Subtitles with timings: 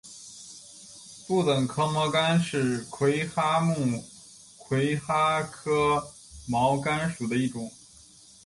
[1.27, 4.03] 不等壳毛蚶是魁蛤目
[4.57, 6.11] 魁蛤科
[6.47, 7.71] 毛蚶属的一种。